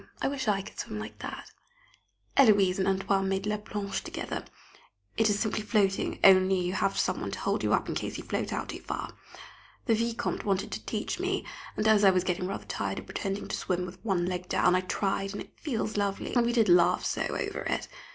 [0.19, 1.51] I wish I could swim like that.
[2.35, 4.43] Héloise and "Antoine" made la planche together;
[5.15, 8.17] it is simply floating, only you have some one to hold you up in case
[8.17, 9.13] you float out too far.
[9.85, 11.45] The Vicomte wanted to teach me,
[11.77, 14.73] and as I was getting rather tired of pretending to swim with one leg down,
[14.73, 17.87] I tried, and it feels lovely, and we did laugh so over it.